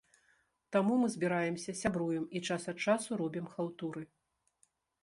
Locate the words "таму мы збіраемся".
0.75-1.75